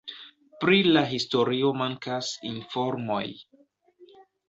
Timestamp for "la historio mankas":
0.95-2.33